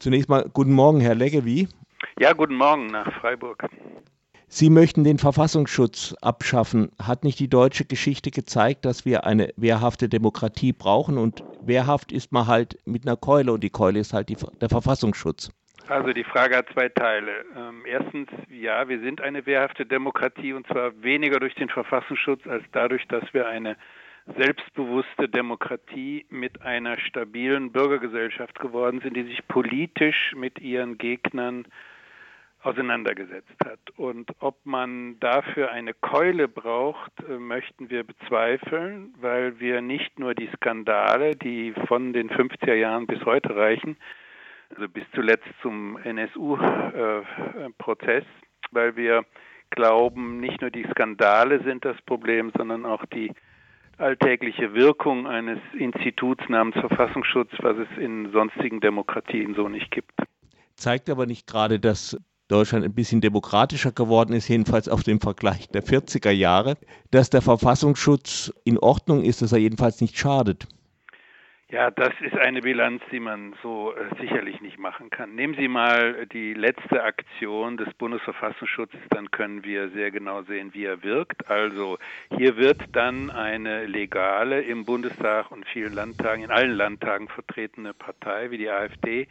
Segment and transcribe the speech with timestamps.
[0.00, 1.68] Zunächst mal guten Morgen, Herr Leggevi.
[2.18, 3.66] Ja, guten Morgen nach Freiburg.
[4.48, 6.90] Sie möchten den Verfassungsschutz abschaffen.
[6.98, 11.18] Hat nicht die deutsche Geschichte gezeigt, dass wir eine wehrhafte Demokratie brauchen?
[11.18, 14.70] Und wehrhaft ist man halt mit einer Keule und die Keule ist halt die, der
[14.70, 15.50] Verfassungsschutz.
[15.88, 17.32] Also die Frage hat zwei Teile.
[17.54, 22.64] Ähm, erstens, ja, wir sind eine wehrhafte Demokratie und zwar weniger durch den Verfassungsschutz als
[22.72, 23.76] dadurch, dass wir eine
[24.26, 31.66] selbstbewusste Demokratie mit einer stabilen Bürgergesellschaft geworden sind, die sich politisch mit ihren Gegnern
[32.62, 33.80] auseinandergesetzt hat.
[33.96, 40.34] Und ob man dafür eine Keule braucht, äh, möchten wir bezweifeln, weil wir nicht nur
[40.34, 43.96] die Skandale, die von den 50er Jahren bis heute reichen,
[44.74, 49.24] also bis zuletzt zum NSU-Prozess, äh, weil wir
[49.70, 53.32] glauben, nicht nur die Skandale sind das Problem, sondern auch die
[54.00, 60.12] alltägliche Wirkung eines Instituts namens Verfassungsschutz, was es in sonstigen Demokratien so nicht gibt.
[60.74, 62.16] Zeigt aber nicht gerade, dass
[62.48, 66.76] Deutschland ein bisschen demokratischer geworden ist, jedenfalls auf dem Vergleich der 40er Jahre,
[67.10, 70.66] dass der Verfassungsschutz in Ordnung ist, dass er jedenfalls nicht schadet.
[71.72, 75.36] Ja, das ist eine Bilanz, die man so äh, sicherlich nicht machen kann.
[75.36, 80.84] Nehmen Sie mal die letzte Aktion des Bundesverfassungsschutzes, dann können wir sehr genau sehen, wie
[80.84, 81.48] er wirkt.
[81.48, 81.98] Also
[82.36, 88.50] hier wird dann eine legale im Bundestag und vielen Landtagen, in allen Landtagen vertretene Partei
[88.50, 89.28] wie die AfD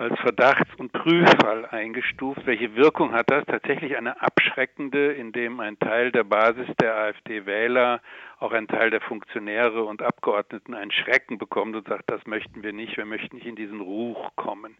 [0.00, 2.46] als Verdachts- und Prüffall eingestuft.
[2.46, 3.44] Welche Wirkung hat das?
[3.44, 8.00] Tatsächlich eine abschreckende, indem ein Teil der Basis der AfD-Wähler,
[8.38, 12.72] auch ein Teil der Funktionäre und Abgeordneten einen Schrecken bekommt und sagt, das möchten wir
[12.72, 14.74] nicht, wir möchten nicht in diesen Ruch kommen.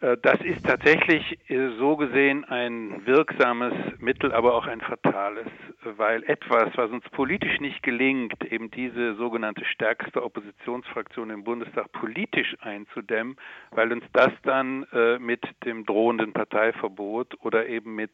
[0.00, 5.46] Äh, das ist tatsächlich äh, so gesehen ein wirksames Mittel, aber auch ein fatales,
[5.82, 12.56] weil etwas, was uns politisch nicht gelingt, eben diese sogenannte stärkste Oppositionsfraktion im Bundestag politisch
[12.60, 13.36] einzudämmen,
[13.70, 18.12] weil uns das dann äh, mit dem drohenden Parteiverbot oder eben mit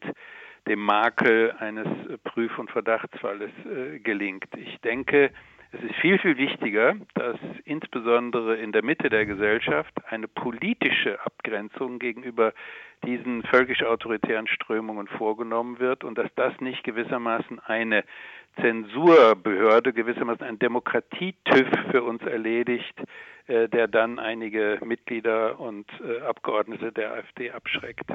[0.67, 1.87] dem Makel eines
[2.25, 3.51] Prüf- und Verdachtsfalles
[4.03, 4.49] gelingt.
[4.57, 5.31] Ich denke,
[5.77, 11.99] es ist viel, viel wichtiger, dass insbesondere in der Mitte der Gesellschaft eine politische Abgrenzung
[11.99, 12.53] gegenüber
[13.05, 18.03] diesen völkisch-autoritären Strömungen vorgenommen wird und dass das nicht gewissermaßen eine
[18.59, 22.95] Zensurbehörde, gewissermaßen ein Demokratietüv für uns erledigt,
[23.45, 28.09] äh, der dann einige Mitglieder und äh, Abgeordnete der AfD abschreckt.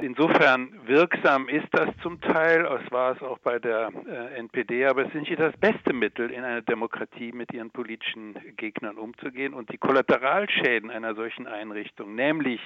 [0.00, 5.02] Insofern wirksam ist das zum Teil, das war es auch bei der äh, NPD, aber
[5.02, 9.54] es ist nicht das beste Mittel, in einer Demokratie mit ihren politischen Gegnern umzugehen.
[9.54, 12.60] Und die Kollateralschäden einer solchen Einrichtung, nämlich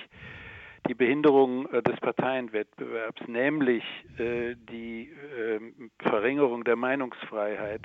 [0.89, 3.85] die Behinderung äh, des Parteienwettbewerbs, nämlich
[4.19, 5.61] äh, die äh,
[6.03, 7.83] Verringerung der Meinungsfreiheit,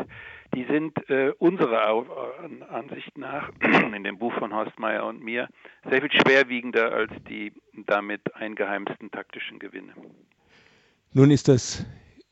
[0.55, 2.05] die sind äh, unserer
[2.69, 3.51] Ansicht nach
[3.95, 5.47] in dem Buch von Horst Meyer und mir
[5.89, 7.53] sehr viel schwerwiegender als die
[7.87, 9.93] damit eingeheimsten taktischen Gewinne.
[11.13, 11.85] Nun ist das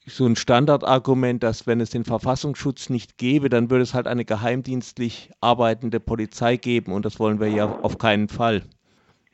[0.06, 4.26] so ein Standardargument, dass wenn es den Verfassungsschutz nicht gäbe, dann würde es halt eine
[4.26, 8.64] geheimdienstlich arbeitende Polizei geben und das wollen wir ja auf keinen Fall.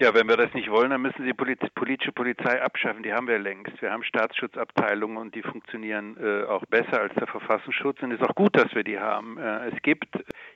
[0.01, 3.03] Ja, wenn wir das nicht wollen, dann müssen Sie die politische Polizei abschaffen.
[3.03, 3.79] Die haben wir längst.
[3.83, 8.01] Wir haben Staatsschutzabteilungen und die funktionieren äh, auch besser als der Verfassungsschutz.
[8.01, 9.37] Und es ist auch gut, dass wir die haben.
[9.37, 10.07] Äh, es gibt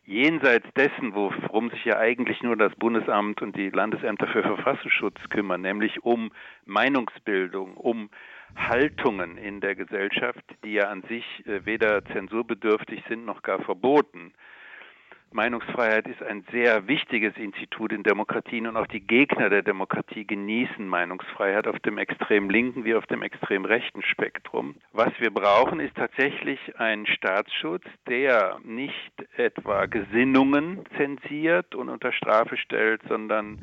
[0.05, 5.61] jenseits dessen, worum sich ja eigentlich nur das Bundesamt und die Landesämter für Verfassungsschutz kümmern,
[5.61, 6.31] nämlich um
[6.65, 8.09] Meinungsbildung, um
[8.55, 14.33] Haltungen in der Gesellschaft, die ja an sich äh, weder zensurbedürftig sind noch gar verboten
[15.35, 20.87] Meinungsfreiheit ist ein sehr wichtiges Institut in Demokratien und auch die Gegner der Demokratie genießen
[20.87, 24.75] Meinungsfreiheit auf dem extrem linken wie auf dem extrem rechten Spektrum.
[24.93, 32.55] Was wir brauchen, ist tatsächlich ein Staatsschutz, der nicht etwa Gesinnungen zensiert und unter Strafe
[32.55, 33.59] stellt, sondern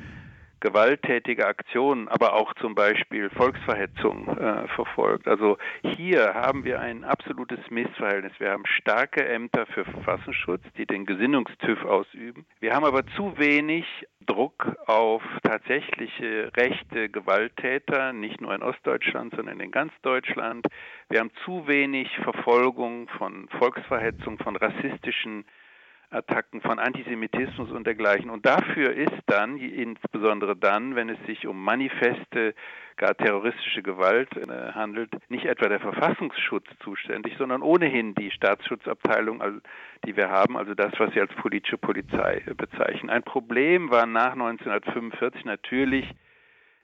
[0.63, 5.27] gewalttätige Aktionen, aber auch zum Beispiel Volksverhetzung äh, verfolgt.
[5.27, 5.59] Also
[5.97, 8.33] hier haben wir ein absolutes Missverhältnis.
[8.39, 12.47] Wir haben starke Ämter für Verfassungsschutz, die den Gesinnungstüv ausüben.
[12.61, 13.85] Wir haben aber zu wenig
[14.25, 20.65] Druck auf tatsächliche rechte Gewalttäter, nicht nur in Ostdeutschland, sondern in ganz Deutschland.
[21.09, 25.45] Wir haben zu wenig Verfolgung von Volksverhetzung, von rassistischen
[26.13, 28.31] Attacken von Antisemitismus und dergleichen.
[28.31, 32.55] Und dafür ist dann, insbesondere dann, wenn es sich um manifeste,
[32.97, 39.43] gar terroristische Gewalt äh, handelt, nicht etwa der Verfassungsschutz zuständig, sondern ohnehin die Staatsschutzabteilung,
[40.05, 43.11] die wir haben, also das, was Sie als politische Polizei äh, bezeichnen.
[43.11, 46.09] Ein Problem war nach 1945 natürlich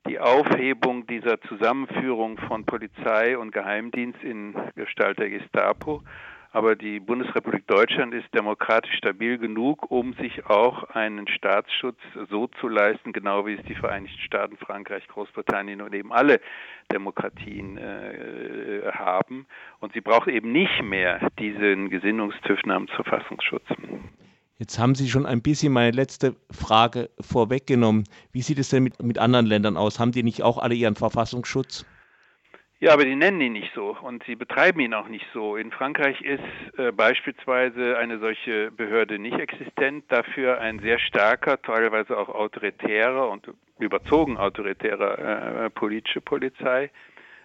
[0.09, 6.03] die Aufhebung dieser Zusammenführung von Polizei und Geheimdienst in Gestalt der Gestapo
[6.50, 11.99] Aber die Bundesrepublik Deutschland ist demokratisch stabil genug, um sich auch einen Staatsschutz
[12.31, 16.41] so zu leisten, genau wie es die Vereinigten Staaten, Frankreich, Großbritannien und eben alle
[16.91, 19.47] Demokratien äh, haben.
[19.81, 23.65] Und sie braucht eben nicht mehr diesen Gesinnungstüv namens Verfassungsschutz.
[24.56, 28.05] Jetzt haben Sie schon ein bisschen meine letzte Frage vorweggenommen.
[28.33, 30.01] Wie sieht es denn mit, mit anderen Ländern aus?
[30.01, 31.85] Haben die nicht auch alle ihren Verfassungsschutz?
[32.81, 35.57] Ja, aber die nennen ihn nicht so und sie betreiben ihn auch nicht so.
[35.57, 42.17] In Frankreich ist äh, beispielsweise eine solche Behörde nicht existent, dafür ein sehr starker, teilweise
[42.17, 46.91] auch autoritärer und überzogen autoritärer äh, politische Polizei.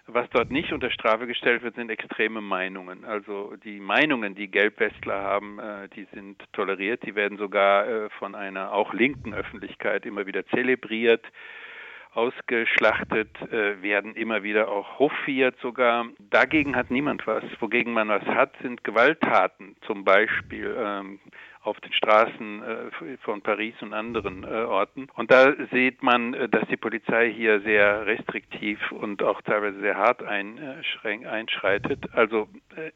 [0.06, 3.04] Was dort nicht unter Strafe gestellt wird, sind extreme Meinungen.
[3.04, 8.36] Also die Meinungen, die Gelbwestler haben, äh, die sind toleriert, die werden sogar äh, von
[8.36, 11.26] einer auch linken Öffentlichkeit immer wieder zelebriert
[12.13, 16.06] ausgeschlachtet äh, werden, immer wieder auch hofiert sogar.
[16.30, 17.44] Dagegen hat niemand was.
[17.60, 21.19] Wogegen man was hat, sind Gewalttaten, zum Beispiel ähm,
[21.63, 25.07] auf den Straßen äh, von Paris und anderen äh, Orten.
[25.15, 30.21] Und da sieht man, dass die Polizei hier sehr restriktiv und auch teilweise sehr hart
[30.24, 32.13] einschreitet.
[32.13, 32.48] Also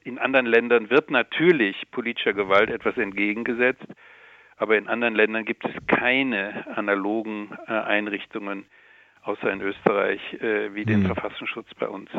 [0.03, 3.87] in anderen Ländern wird natürlich politischer Gewalt etwas entgegengesetzt,
[4.57, 8.65] aber in anderen Ländern gibt es keine analogen Einrichtungen,
[9.23, 11.15] außer in Österreich, äh, wie den hm.
[11.15, 12.09] Verfassungsschutz bei uns.